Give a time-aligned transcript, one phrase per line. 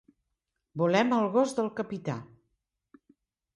[0.83, 2.17] Volem el gos del capità.